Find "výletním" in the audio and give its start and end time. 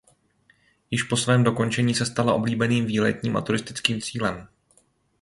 2.85-3.37